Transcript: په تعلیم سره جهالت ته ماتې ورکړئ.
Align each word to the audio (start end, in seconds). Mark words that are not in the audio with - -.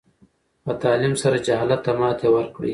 په 0.63 0.71
تعلیم 0.83 1.13
سره 1.21 1.37
جهالت 1.47 1.79
ته 1.85 1.91
ماتې 1.99 2.27
ورکړئ. 2.31 2.69